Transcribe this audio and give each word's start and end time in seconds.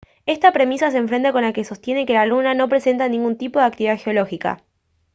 esta 0.25 0.51
premisa 0.51 0.89
se 0.89 0.97
enfrenta 0.97 1.31
con 1.31 1.43
la 1.43 1.53
que 1.53 1.63
sostiene 1.63 2.07
que 2.07 2.13
la 2.13 2.25
luna 2.25 2.55
no 2.55 2.67
presenta 2.67 3.07
ningún 3.07 3.37
tipo 3.37 3.59
de 3.59 3.65
actividad 3.65 3.99
geológica 3.99 4.63